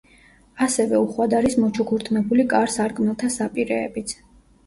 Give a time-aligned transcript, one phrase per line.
[0.67, 4.17] ასევე უხვად არის მოჩუქურთმებული კარ-სარკმელთა საპირეებიც.